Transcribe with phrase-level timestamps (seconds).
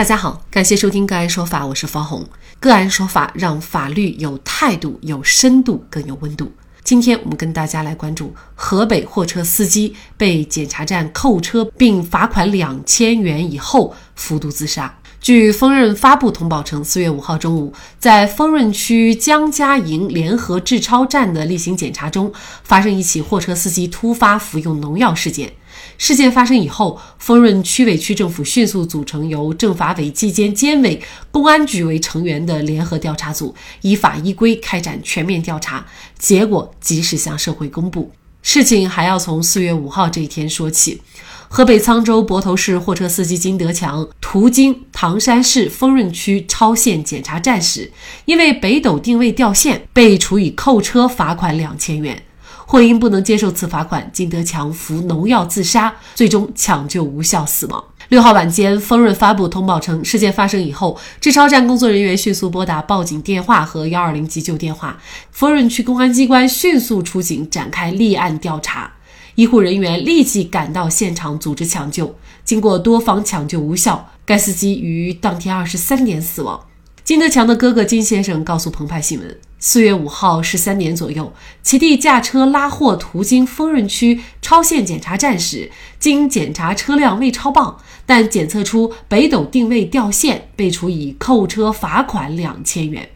[0.00, 2.26] 大家好，感谢收听个案说法，我是方红。
[2.58, 6.50] 个案说法让法律有态度、有深度、更有温度。
[6.82, 14.98] 今天我们跟大家来关注河北货车司机被检查站扣车并罚款两千元以后服毒自杀。
[15.20, 22.32] 据丰润发布通报称，四月五号中午，在丰润区江家营联合制超站的例行检查中，
[22.64, 25.52] 发生一起货车司机突发服用农药事件。
[26.00, 30.98] 事件发生以后，丰润区委区政府迅速组成由政法委、纪检监委、
[31.30, 35.86] 公安局为成员的联合调查组，依法依规开展全面调查，
[36.18, 38.10] 结果及时向社会公布。
[38.40, 41.02] 事情还要从四月五号这一天说起。
[41.50, 47.92] 河北沧州泊头市货车司机金德强途经唐山市丰润区超限检查站时，
[48.24, 52.22] 因为北斗定位掉线，被处以扣车罚款两千元。
[52.70, 57.82] 或因不能接受此罚款，金德强服农药自杀，最终抢救无效死亡。
[58.10, 64.96] 六号晚间，丰润发布通报称，事件发生以后，制超站工作人员迅速拨打报警电话和幺二零急救电话，
[65.32, 68.92] 丰润区公安机关迅速出警展开立案调查。
[69.34, 76.60] 医护人员立即赶到现场组织抢救，经过多方抢救无效，该司机于当天二十三点死亡。
[77.02, 93.10] 金德强的哥哥金先生告诉澎湃新闻，四月五号十三点左右，其弟驾车拉货途经丰润区超限检查站时，经检查车辆未超磅，但检测出北斗定位掉线，被处以扣车罚款两千元。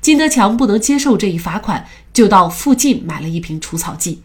[0.00, 4.22] 金德强不能接受这一罚款，就到附近买了一瓶除草剂。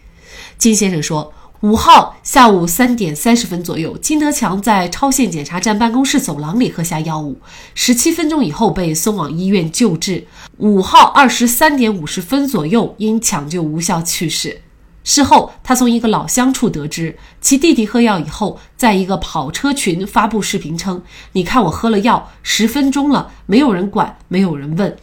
[0.58, 7.40] 金先生说，五号下午三点三十分左右，金德强在超限检查站办公室走廊里喝下药物，
[7.76, 10.26] 十七分钟以后被送往医院救治。
[10.58, 14.62] 五号二十三点五十分左右，因抢救无效去世。
[15.04, 21.02] 事后，他从一个老乡处得知，其弟弟喝药以后，在一个跑车群发布视频称
[21.34, 24.98] ：“你看我喝了药，十分钟了，没有人管，没有人问。”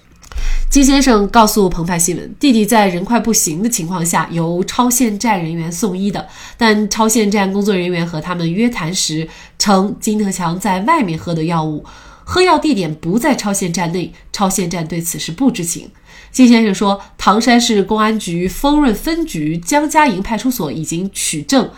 [0.68, 6.26] 金先生告诉澎湃新闻，弟弟在人快不行的情况下由超限站人员送医的，
[6.58, 11.84] 但超限站工作人员和他们约谈时称，金德强在外面喝的药物，
[12.24, 15.90] 喝药地点不在超限站内，超限站对此事不知情。
[16.32, 21.70] 金先生说，唐山市公安局丰润分局江家营派出所已经取证。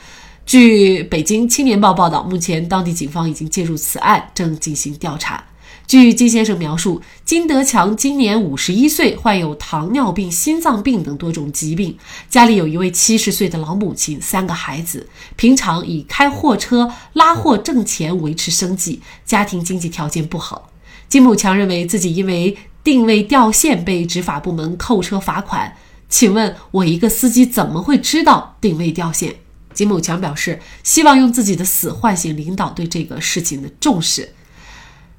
[0.46, 5.44] 据北京青年报报道，目前当地警方已经介入此案，正进行调查。
[5.86, 11.97] 据金先生描述，金德强今年五十一岁，患有糖尿病、心脏病等多种疾病，
[12.28, 20.72] 家里有一位七十岁的老母亲，三个孩子，平常以开货车拉货挣钱维持生计，家庭经济条件不好。
[21.08, 25.76] 金某强认为自己因为定位掉线被执法部门扣车罚款，
[26.08, 29.36] 请问我一个司机怎么会知道定位掉线？
[29.72, 34.32] 金某强表示，希望用自己的死唤醒领导对这个事情的重视。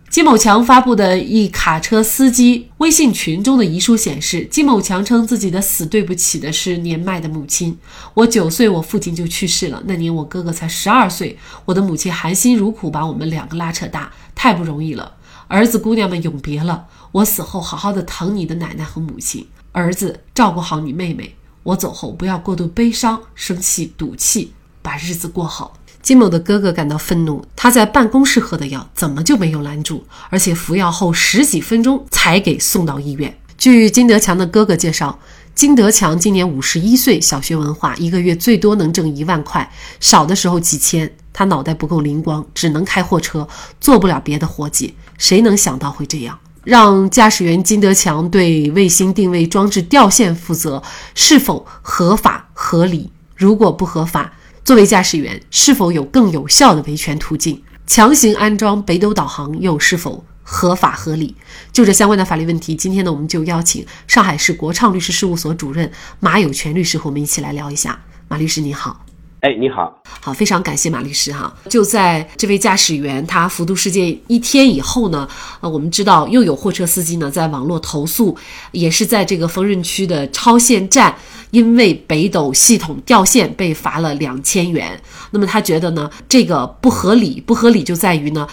[0.10, 7.78] 金某强发布的一卡车司机微信群中的遗书显示，金某强称自己的死对不起的是年迈的母亲。
[8.14, 9.84] 我九岁，我父亲就去世了。
[9.86, 15.14] 那年我哥哥才十二岁，我的母亲含辛茹苦把我们两个拉扯大，太不容易了。
[15.50, 19.46] 儿子姑娘们永别了，我死后好好的疼你的奶奶和母亲。
[19.74, 25.78] 儿子照顾好你妹妹，我走后不要过度悲伤、生气、赌气，把日子过好。
[26.08, 30.06] 金某的哥哥感到愤怒，他在办公室喝的药怎么就没有拦住？
[30.30, 33.38] 而且服药后十几分钟才给送到医院。
[33.58, 35.20] 据金德强的哥哥介绍，
[35.54, 39.70] 金德强今年五十一岁，小学文化，一个月最多能挣一万块，
[40.00, 41.14] 少的时候几千。
[41.34, 43.46] 他脑袋不够灵光，只能开货车，
[43.82, 44.96] 做不了别的活计。
[45.18, 46.40] 谁能想到会这样？
[46.64, 50.82] 让驾驶员金德强对卫星定位装置掉线负责，
[51.14, 53.12] 是否合法合理？
[53.36, 54.32] 如果不合法？
[54.68, 57.64] 作为驾驶员，是否有更有效的维权途径？
[57.86, 61.34] 强行安装北斗导航又是否合法合理？
[61.72, 65.90] 就这相关的法律问题，今天呢，我们就邀请上海市国畅律师事务所主任
[66.20, 67.98] 马有权律师和我们一起来聊一下。
[68.28, 69.07] 马律师，你好。
[69.42, 71.56] 哎，你好，好，非常感谢马律师哈。
[71.70, 78.36] 就在这位驾驶员他服毒事件一天以后呢，呃，我们知道又有货车司机呢在网络投诉，
[78.72, 81.16] 也是在这个丰润区的超限站，
[81.52, 85.00] 因为北斗系统掉线被罚了两千元。
[85.30, 88.48] 那么他觉得呢，这个不合理，不合理就在于呢。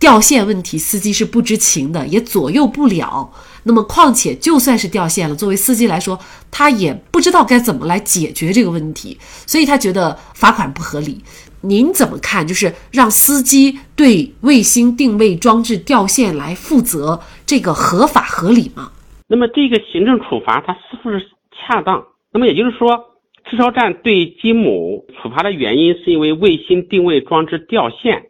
[0.00, 3.32] 掉线问题，司机是不知情的，也左右不了。
[3.68, 6.18] 那么，况且就算是掉线了，作为司机来说，
[6.50, 11.22] 他也不知道该怎么来解决这个问题，所以他觉得罚款不合理。
[11.60, 12.46] 您怎么看？
[12.46, 18.90] 就是让司机对卫星定位装置掉线来负责，这个合法合理吗？
[19.26, 21.20] 那么，这个行政处罚它是不是
[21.52, 22.02] 恰当？
[22.32, 23.04] 那么也就是说，
[23.50, 28.24] 赤超站对金某处罚的原因是因为卫星定位装置掉线。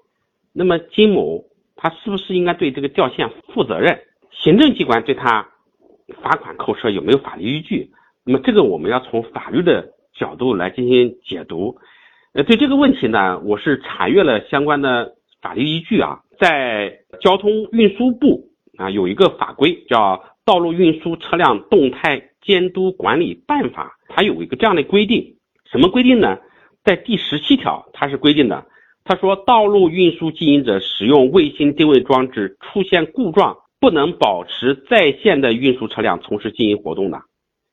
[0.53, 1.45] 那么金某。
[1.81, 3.97] 他是不是应该对这个掉线负责任？
[4.43, 5.49] 行政机关对他
[6.23, 7.91] 罚款扣车有没有法律依据？
[8.25, 11.77] 那么这个我们要从法律的角度来进行解读。
[12.35, 25.37] 呃，对这个问题呢，我是查阅了相关的法律依据啊，在交通运输部啊有一个法规叫《道路运输车辆动态监督管理办法》，它有一个这样的规定，
[25.71, 26.39] 什么规定呢？
[26.85, 28.65] 在第十七条，它是规定的，
[29.05, 37.23] 他说道路运输经营者使用卫星定位装置出现故障，不能保持在线的运输车辆从事经营活动的，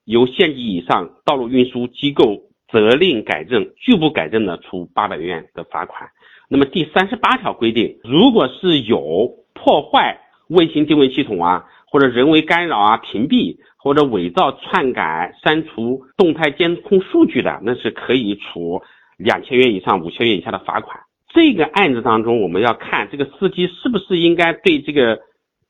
[0.05, 6.09] 由县级以上道路运输机构责令改正，拒不改正的，处八百元的罚款。
[6.47, 18.83] 那么第三十八条规定，如果是有破坏卫星定位系统啊，或者人为干扰啊、屏蔽或者伪造、篡改、删除动态监控数据的，那是可以处
[19.17, 20.99] 两千元以上五千元以下的罚款。
[21.33, 25.19] 这个案子当中，我们要看这个司机是不是应该对这个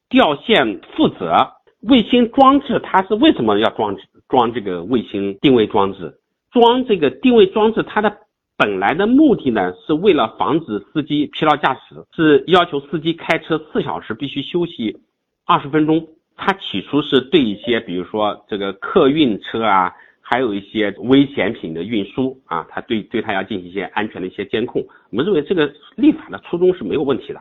[0.09, 1.35] 掉线负责。
[1.81, 3.95] 卫星装置它是为什么要装
[4.27, 6.13] 装这个卫星定位装置？
[6.51, 8.17] 装这个定位装置，它的
[8.57, 14.97] 本来的目的呢，是为了防止司机疲劳驾驶，是要求司机开车四小时必须休息
[15.45, 16.07] 二十分钟。
[16.35, 19.93] 它起初是对一些，比如说这个客运车啊。
[20.27, 24.83] 还有一些危险品的运输啊，他对对他要进行一些安全的一些监控。
[25.11, 27.39] 我们认为这个立法的初衷是没有问题的，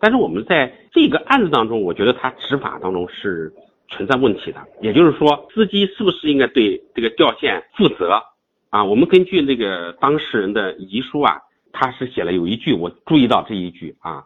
[0.00, 3.52] 但是我们在这个案子当中，我觉得他执法当中是
[3.88, 4.60] 存在问题的。
[4.80, 8.22] 也就是说，司机是不是应该对这个掉线负责
[8.70, 8.84] 啊？
[8.84, 11.38] 我们根据那个当事人的遗书啊，
[11.72, 14.24] 他是写了有一句，我注意到这一句啊，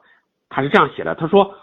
[0.49, 1.55] 他是这样写的，他说。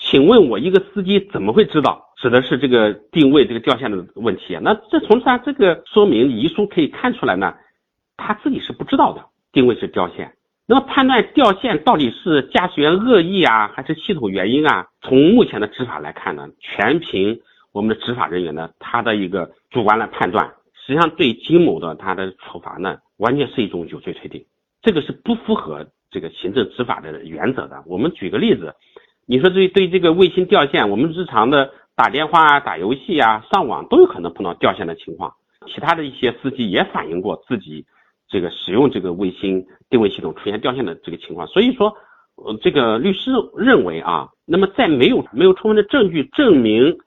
[0.00, 2.06] 请问我一个司机怎么会知道？
[2.18, 4.60] 指的是这个定位这个掉线的问题啊？
[4.62, 7.52] 那这从他这个说明遗书可以看出来呢，
[8.16, 10.32] 他自己是不知道的，定位是掉线。
[10.70, 14.86] 那么判断掉线到底是驾驶员恶意啊，还是系统原因啊？
[15.00, 17.40] 从目前的执法来看呢，全凭
[17.72, 20.52] 我们的执法人员呢他的一个主观来判断。
[20.74, 24.44] 实际上对金某的他的处罚呢，完全是一种有罪推定，
[24.82, 27.82] 这个是不符合这个行政执法的原则的。
[27.86, 28.74] 我们举个例子。
[29.30, 35.34] 你说对对这个卫星掉线，我们日常的打电话啊、打游戏啊、上网都有可能碰到掉线的情况。
[35.66, 37.84] 其他的一些司机也反映过自己
[38.28, 41.46] 这个使用这个卫星定位系统出现掉线的这个情况。
[41.46, 41.96] 所以说，
[42.36, 46.98] 呃，这个律师认为啊，那么在没有没有充分的证据证明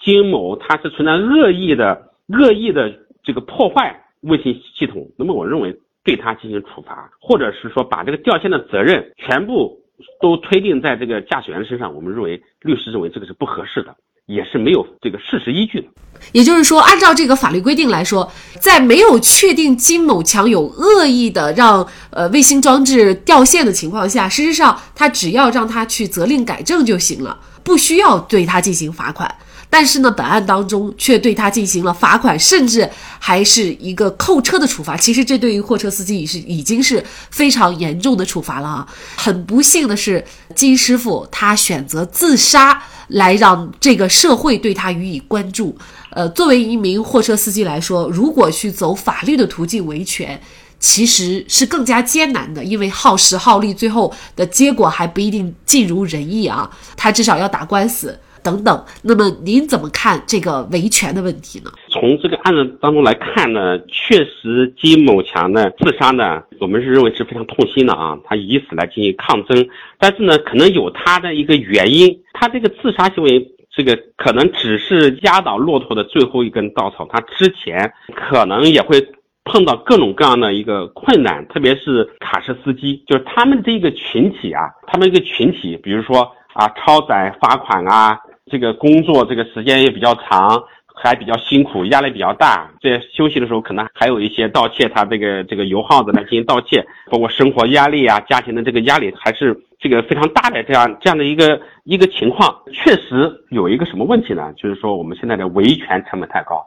[0.00, 2.92] 金某他是存在恶意的恶意的
[3.22, 9.78] 这个破坏卫星系统，那么我认为对他进行处罚，或者是说把这个掉线的责任全部。
[10.20, 13.96] 都推定在这个驾驶员身上，我们认为律师认为这个是不合适的，
[14.28, 15.88] 也是没有这个事实依据的。
[16.32, 18.30] 也就是说，按照这个法律规定来说，
[18.60, 29.32] 在没有确定金某强有恶意的让呃卫星装置掉线的情况下，事实上他只要让他去责令改正就行了，不需要对他进行罚款。
[29.70, 32.88] 但是呢，本案当中却对他进行了罚款，甚至
[33.18, 34.96] 还是一个扣车的处罚。
[34.96, 38.88] 其实这对于货车司机已是已经是非常严重的处罚了啊！
[39.16, 40.24] 很不幸的是，
[40.54, 45.76] 金师傅他选择自杀来让这个社会对他予以关注。
[46.10, 50.40] 呃，作为一名货车司机来说，如果去走法律的途径维权，
[50.80, 56.70] 其实是更加艰难的，因为耗时耗力，最后的结果还不一定尽如人意啊！
[56.96, 58.18] 他至少要打官司。
[58.48, 61.70] 等等，那么您怎么看这个维权的问题呢？
[61.90, 79.06] 从这个案子当中来看呢，确实金某强呢自杀呢，我们是认为是非常痛心的啊，他以此来进行抗争，但是呢，可能有他的一个原因，他这个自杀行为，这个可能只是压倒骆驼的最后一根稻草，他之前可能也会
[79.44, 86.22] 碰到各种各样的一个困难，特别是卡车司机，就是他们这个群体啊，他们一个群体，比如说
[86.54, 88.18] 啊，超载罚款啊。
[88.50, 90.62] 这个工作这个时间也比较长，
[90.94, 92.70] 还比较辛苦，压力比较大。
[92.82, 102.54] 在休息的时候，可能还有一些盗窃，他这个这个油耗子来进行盗窃，包括生活压力啊，家庭的这个压力还是这个非常大的这样这样的一个一个情况。
[102.72, 104.52] 确实有一个什么问题呢？
[104.56, 106.66] 就是说我们现在的维权成本太高。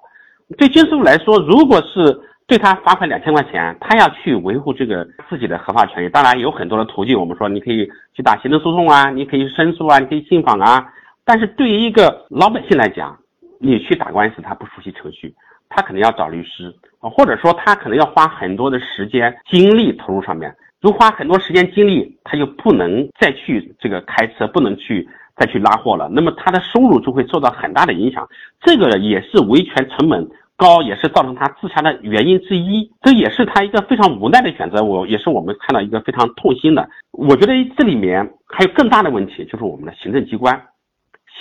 [0.58, 7.18] 对金师傅来说，如果是对他罚款两千块钱，他要去维护这个自己的合法权益，当然有很多的途径。
[7.18, 10.86] 我们说你可以去打行政诉讼啊，你可以申诉啊，你可以信访啊。
[11.24, 13.18] 但是对于一个老百姓来讲，
[13.60, 15.34] 你去打官司，他不熟悉程序，
[15.70, 20.54] 他可能要找律师啊，或者说他可能要花很多的时间精力投入上面。
[20.82, 28.28] 如花很多时间精力，他就不能再去这个开车，不能去再去拉货了，那么他的收入就会受到很大的影响。
[28.62, 34.84] 这个也是维权成本高也是造成他自杀的原因之一，这也是他一个非常无奈的选择。
[34.84, 36.90] 我也是我们看到一个非常痛心的。
[37.12, 40.60] 我觉得这里面还有更大的问题，就是我们的行政机关，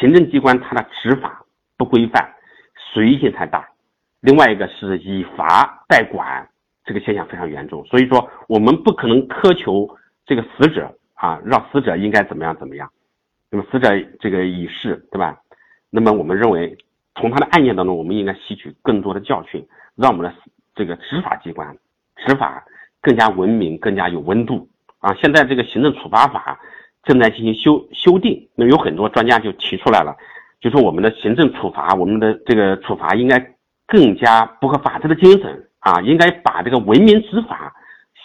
[0.00, 1.44] 行政机关它的执法
[1.76, 2.34] 不规范，
[2.74, 3.68] 随意性太大。
[4.20, 6.48] 另外一个是以罚代管，
[6.84, 7.84] 这个现象非常严重。
[7.84, 9.88] 所以说，我们不可能苛求
[10.26, 12.90] 这个死者啊，让死者应该怎么样怎么样。
[13.50, 13.88] 那么死者
[14.18, 15.38] 这个已逝，对吧？
[15.90, 16.76] 那么我们认为。
[17.16, 19.66] 从他的案件当中，我们应该吸取更多的教训，
[19.96, 20.34] 让我们的
[20.74, 21.76] 这个执法机关
[22.16, 22.64] 执法
[23.02, 24.66] 更加文明、更加有温度
[25.00, 25.12] 啊！
[25.14, 26.58] 现在这个行政处罚法
[27.04, 30.14] 正在进行修修订，那有很多专家就提出来了，
[30.60, 33.38] 就说我们的行政处罚，我们的这个处罚应该
[33.86, 37.72] 更加符合法治的精神啊，应该把这个文明执法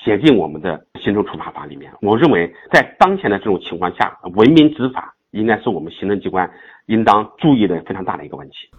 [0.03, 1.91] 写进我们的行政处罚法里面。
[2.01, 6.49] 我认为，在当前的这种情况下，文明执法应该是我们行政机关
[6.87, 8.69] 应当注意的非常大的一个问题。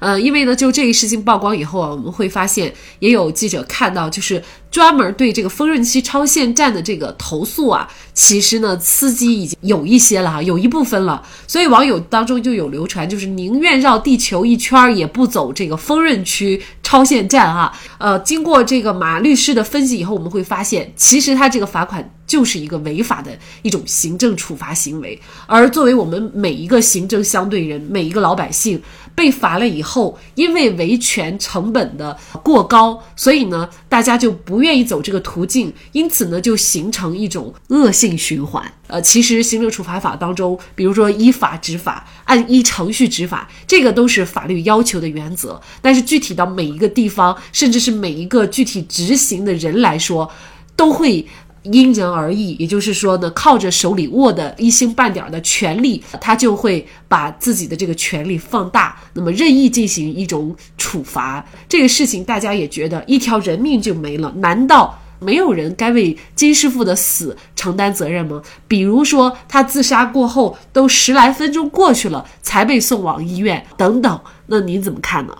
[0.00, 17.72] 呃，因为呢，就这个事情曝光以后啊，我们会发现也有记者看到，就是专门对这个丰润期超限站的这个投诉啊，其实呢，司机已经有一些了哈，有一部分了，所以网友当中就有流传，就是宁愿绕地球一圈也不走这个丰润区超限站啊。
[17.98, 28.80] 呃，经过这个马律师的分析以后，我们会发现，其实他这个罚款就是一个违法的一种行政处罚行为，而作为我们每一个行政相对人，每一个老百姓。
[29.20, 38.64] 被罚了以后，因为维权成本的过高，所以呢，大家就不愿意走这个途径，因此呢，就形成一种恶性循环。
[38.86, 45.60] 呃，其实行政处罚法当中，比如说依法执法、按依程序执法，这个都是法律要求的原则。
[45.82, 50.30] 但是具体到每一个地方，甚至是每一个具体执行的人来说，
[50.74, 51.26] 都会。
[51.64, 61.44] 因人而异，也就是说呢，靠着手里握的一星半点的权利，他就会把自己的这个权利放大，那么任意进行一种处罚。
[61.68, 68.40] 这个事情大家也觉得一条人命就没了，难道没有人该为金师傅的死承担责任吗？
[68.66, 75.36] 比如说他自杀过后都十来分钟过去了才被送往医院等等，那您怎么看呢？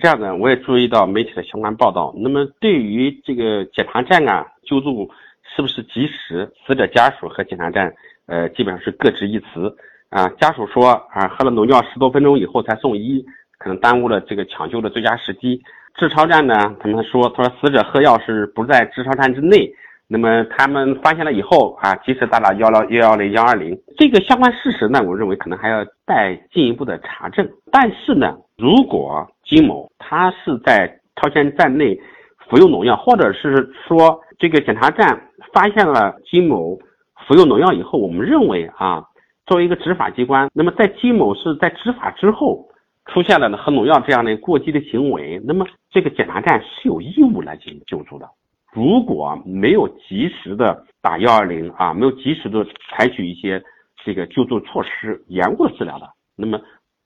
[0.00, 2.14] 这样的，我也注意到媒体的相关报道。
[2.16, 5.10] 那么对于这个检查站啊，救助。
[5.58, 6.48] 是不是及时？
[6.64, 7.92] 死者家属和检查站，
[8.26, 9.76] 呃，基本上是各执一词
[10.08, 10.28] 啊。
[10.40, 13.24] 家属说啊，喝了农药十多分钟以后才送医，
[13.58, 15.60] 可能耽误了这个抢救的最佳时机。
[15.96, 19.68] 治超站呢，他们说，他说死者喝药是不在治超站之内，
[20.06, 23.76] 那么他们发现了以后啊，及时打了幺幺幺幺零幺二零。
[23.96, 27.44] 这个相关事实呢，我认为可能还要待进一步的查证。
[27.72, 32.00] 但是呢，如果金某他是在超限站内
[32.48, 35.20] 服用农药，或者是说这个检查站。
[35.52, 36.78] 发现了金某
[37.26, 39.04] 服用农药以后，我们认为啊，
[39.46, 42.68] 作为一个执法机关，那么在金某是在执法之后
[43.06, 48.28] 出现了呢喝农药这样的过激的行为，那么这个检查站是有义务来进行救助的。
[48.72, 53.62] 如果没有及时的打幺二零啊，没有及时的采取一些
[54.04, 56.60] 这个救助措施，延误治疗的，那么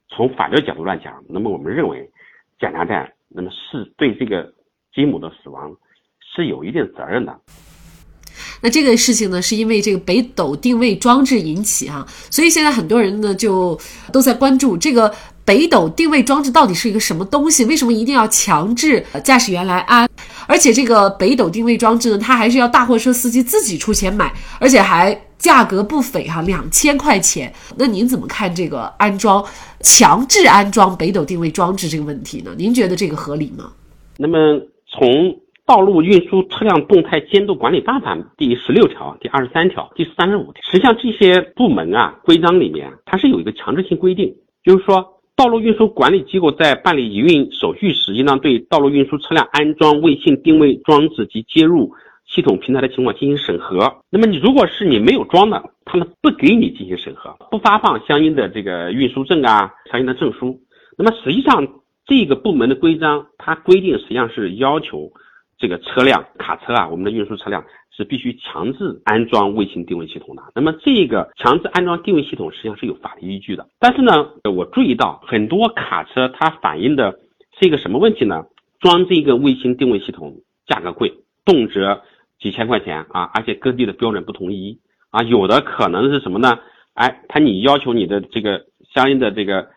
[0.08, 2.10] 从法律角度来讲，那么我们认为
[2.58, 4.52] 检查站那么是对这个
[4.92, 5.72] 金某的死亡
[6.20, 7.34] 是有一定责任的。
[8.62, 13.78] 那这个事情呢，是因为这个北斗定位装置引起啊，所以现在很多人呢就
[14.12, 15.12] 都在关注这个
[15.44, 17.64] 北斗定位装置到底是一个什么东西？
[17.64, 20.08] 为什么一定要强制驾驶员来安？
[20.46, 27.52] 而且这个北斗定位装置呢，它还是要大货车司机自己出钱买，而且还价格不菲哈，两千块钱。
[27.76, 29.44] 那您怎么看这个安装
[29.80, 32.52] 强制安装北斗定位装置这个问题呢？
[32.56, 33.72] 您觉得这个合理吗？
[34.18, 34.38] 那么
[34.86, 35.10] 从
[35.64, 51.92] 道路运输车辆动态监督管理办法第十六条、第二十三条、第三十五条，实际上这些部门啊规章里面，它是有一个强制性规定，就是说，道路运输管理机构在办理营运手续时，应当对道路运输车辆安装卫星定位装置及接入
[52.26, 54.02] 系统平台的情况进行审核。
[54.10, 60.60] 那么你如果是你没有装的，他们不给你进行审核，不发放相应的这个运输证啊、相应的证书。
[60.98, 61.66] 那么实际上
[62.04, 65.12] 这个部门的规章，它规定实际上是要求。
[65.62, 67.64] 这个车辆卡车啊，我们的运输车辆
[67.96, 70.42] 是必须强制安装卫星定位系统的。
[70.56, 73.64] 那么这个强制安装定位系统实际上是有法律依据的。
[73.78, 77.12] 但是呢，我注意到很多卡车它反映的
[77.60, 78.44] 是一个什么问题呢？
[78.80, 80.34] 装这个卫星定位系统
[80.66, 81.14] 价格贵，
[81.44, 82.00] 动辄
[82.40, 84.80] 几千块钱啊，而且各地的标准不统一
[85.12, 86.58] 啊，有的可能是什么呢？
[86.94, 89.68] 哎，他你要求你的这个相应的这个。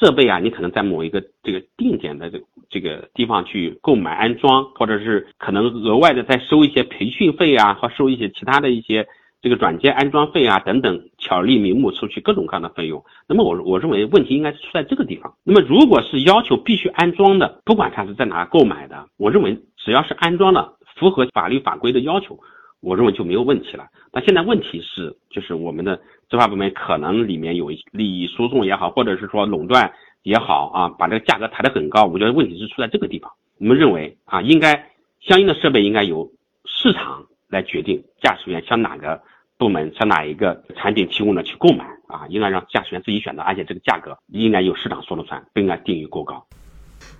[0.00, 2.40] 设备啊，你可能在某一个这个定点的这
[2.70, 9.06] 这个地方去购买安装，或者是可能额外的再收一些培训费啊，或收一些其他的一些
[9.42, 13.04] 这个软件安装费啊等等，巧立名目收取各种各样的费用。
[13.28, 15.34] 那么我我认为问题应该是出在这个地方。
[15.44, 22.38] 那么如果是要求必须安装的，不管他是在哪购买的，我认为只要是安装的，符合法律法规的要求，
[22.80, 23.86] 我认为就没有问题了。
[24.12, 25.96] 那现在问题是，就是我们的
[26.28, 32.04] 执法部门可能里面有利益输送也好，或者是说垄断也好啊，把这个价格抬得很高。
[32.04, 33.30] 我觉得问题是出在这个地方。
[33.58, 36.30] 我们认为啊，应该相应的设备应该由
[36.64, 39.20] 市场来决定驾驶员向哪个。
[39.60, 46.42] 部门向哪一个产品提供的去购买啊，应该让驾驶员自己选择，而且这个价格应该由市场说了算，不应该定于过高。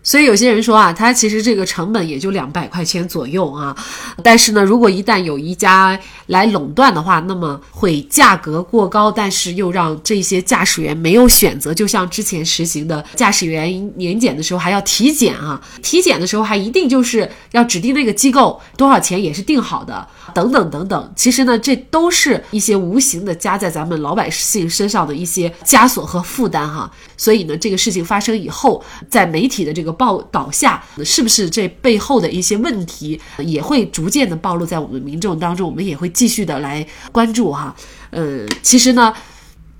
[0.02, 3.76] 所以有些人说啊，它其实这个成本也就两百块钱左右啊，
[4.24, 11.74] 但是呢，如果一旦有一家来垄断的话，那么会价格过高，但是又让这些驾驶员没有选择。
[11.74, 21.12] 就像之前实行的驾驶员年检的时候还要体检啊，体检的时候还一定就是要指定那个机构多少钱也是定好的，等等等等。
[21.14, 26.90] 其实呢，这都是一些无形的加在咱们老百姓身上的一些枷锁和负担哈。
[27.18, 29.89] 所以呢，这个事情发生以后，在媒体的这个。
[29.92, 35.68] 报道下是不是这背后的一些问题也会逐渐的暴露在我们民众当中？
[35.68, 37.74] 我们也会继续的来关注哈。
[38.10, 39.14] 呃，其实呢，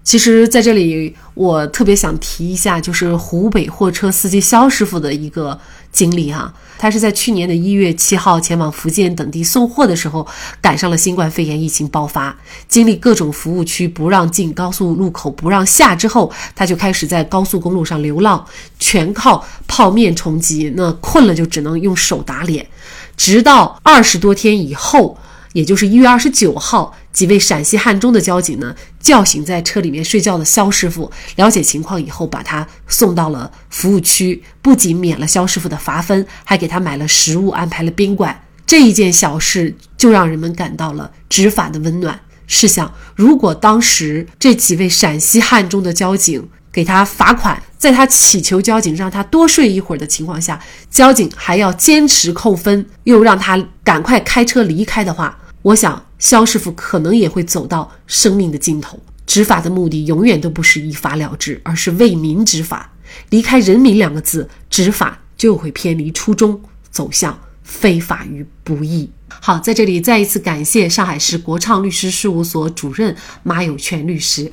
[0.02, 5.59] 其实在这里我特别想提一下，就是湖北货车司机肖师傅的一个
[5.92, 6.52] 经历哈。
[6.78, 10.26] 他是在去年的一月七号前往福建等地送货的时候，
[10.62, 12.35] 赶上了新冠肺炎疫情爆发，
[12.66, 18.45] 经历各种服务区不让进、高速路口不让下之后，他就开始在高速公路上流浪，
[18.78, 20.73] 全靠泡面充饥。
[20.75, 22.66] 那困了就只能用手打脸，
[23.16, 25.19] 直到二十多天以后。
[25.52, 38.45] 也就是一月二十九号，几位陕西汉中的交警呢，叫醒在车里面睡觉的肖师傅，了解情况以后，把他送到了服务区，不仅免了肖师傅的罚分，还给他买了食物，安排了宾馆。
[38.64, 42.21] 这一件小事就让人们感到了执法的温暖。
[42.47, 50.60] 试想，如果当时这几位陕西汉中的交警给他罚款，在他祈求交警让他多睡一会儿的情况下，
[50.90, 59.00] 交警还要坚持扣分，又让他赶快开车离开的话，我想，肖师傅可能也会走到生命的尽头。
[59.25, 62.92] 执法的目的永远都不是一罚了之，而是为民执法。
[63.30, 69.10] 离开“人民”两个字，执法就会偏离初衷，走向非法与不义。
[69.40, 74.52] 好，在这里再一次感谢上海市国畅律师事务所主任马有全律师。